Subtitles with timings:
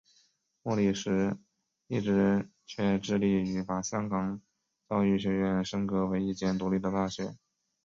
[0.63, 1.37] 莫礼时
[1.85, 4.41] 一直却致力于把香港
[4.89, 7.35] 教育学院升格为一间独立的大学。